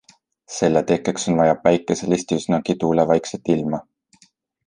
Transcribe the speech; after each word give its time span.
Selle 0.53 0.81
tekkeks 0.91 1.27
on 1.33 1.37
vaja 1.41 1.57
päikeselist 1.67 2.33
ja 2.35 2.39
üsnagi 2.43 2.77
tuulevaikset 2.85 3.53
ilma. 3.57 3.85